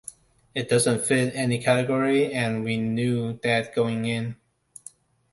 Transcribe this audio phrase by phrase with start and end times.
[0.55, 4.35] It doesn't fit any category, and we knew that going in.